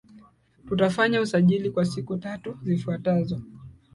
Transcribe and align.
Tutafanya 0.67 1.21
usajili 1.21 1.69
kwa 1.71 1.85
siku 1.85 2.17
tatu 2.17 2.57
zifuatazo 2.63 3.41